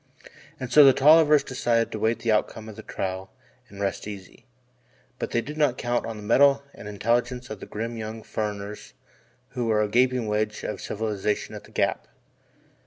[0.59, 3.29] And so the Tollivers decided to await the outcome of the trial
[3.69, 4.47] and rest easy.
[5.19, 8.93] But they did not count on the mettle and intelligence of the grim young "furriners"
[9.49, 12.07] who were a flying wedge of civilization at the Gap.